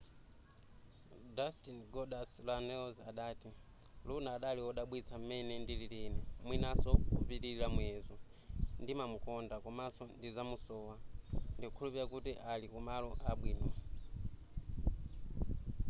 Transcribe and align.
dustin 1.37 1.77
goldust 1.93 2.35
runnels 2.49 2.97
adati 3.09 3.49
luna 4.07 4.29
adali 4.37 4.61
wodabwitsa 4.67 5.15
m'mene 5.19 5.53
ndilili 5.63 5.97
ine 6.07 6.21
mwinaso 6.47 6.91
kopitilira 7.15 7.67
muyezo 7.75 8.15
ndimamukonda 8.81 9.55
komanso 9.63 10.03
ndizamusowa 10.17 10.95
ndikukhulupilira 11.57 12.05
kuti 12.13 12.31
ali 12.51 12.65
kumalo 12.73 13.09
abwino 13.31 13.67